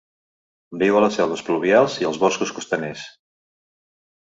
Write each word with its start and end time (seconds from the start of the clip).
Viu 0.83 0.97
a 0.99 1.03
les 1.05 1.19
selves 1.19 1.43
pluvials 1.51 1.99
i 2.05 2.09
els 2.11 2.19
boscos 2.25 2.55
costaners. 2.59 3.07